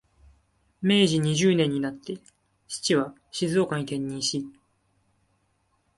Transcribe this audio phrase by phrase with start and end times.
[0.81, 2.17] 明治二十年になって、
[2.67, 4.43] 父は静岡に転任し、